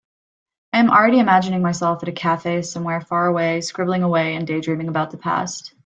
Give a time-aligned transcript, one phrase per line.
[0.73, 4.87] I am already imagining myself at a cafe somewhere far away, scribbling away and daydreaming
[4.87, 5.75] about the past.